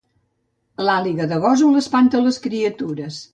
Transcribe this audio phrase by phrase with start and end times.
[0.87, 3.21] L'àliga de Gósol espanta les criatures